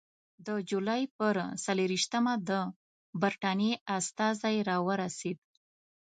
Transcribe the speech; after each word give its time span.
د 0.47 0.49
جولای 0.69 1.03
پر 1.17 1.35
څلېرویشتمه 1.63 2.33
د 2.49 2.51
برټانیې 3.21 3.73
استازی 3.97 4.57
راورسېد. 4.69 5.37